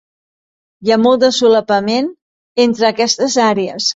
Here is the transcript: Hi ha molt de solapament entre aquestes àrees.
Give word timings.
Hi 0.87 0.93
ha 0.93 0.97
molt 1.01 1.21
de 1.25 1.29
solapament 1.41 2.09
entre 2.65 2.91
aquestes 2.93 3.39
àrees. 3.53 3.89